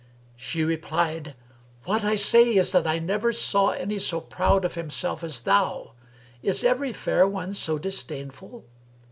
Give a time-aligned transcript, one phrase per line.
[0.35, 1.35] She replied,
[1.83, 5.93] "What I say is that I never saw any so proud of himself as thou.
[6.41, 8.65] Is every fair one so disdainful?